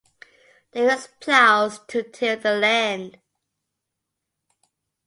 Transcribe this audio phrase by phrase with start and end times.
[0.71, 3.19] They used plows to till the land.